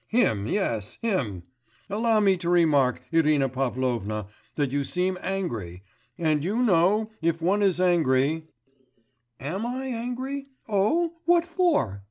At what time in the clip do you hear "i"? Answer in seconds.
9.63-9.85